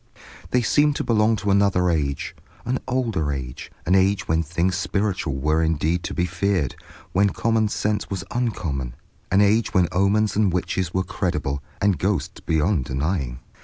They 0.49 0.63
seemed 0.63 0.95
to 0.95 1.03
belong 1.03 1.35
to 1.35 1.51
another 1.51 1.87
age, 1.91 2.35
an 2.65 2.79
older 2.87 3.31
age, 3.31 3.71
an 3.85 3.93
age 3.93 4.27
when 4.27 4.41
things 4.41 4.75
spiritual 4.75 5.35
were 5.35 5.61
indeed 5.61 6.01
to 6.05 6.15
be 6.15 6.25
feared, 6.25 6.75
when 7.11 7.29
common 7.29 7.67
sense 7.67 8.09
was 8.09 8.23
uncommon, 8.31 8.95
an 9.29 9.41
age 9.41 9.75
when 9.75 9.87
omens 9.91 10.35
and 10.35 10.51
witches 10.51 10.91
were 10.91 11.03
credible, 11.03 11.61
and 11.79 11.99
ghosts 11.99 12.39
beyond 12.39 12.85
denying. 12.85 13.41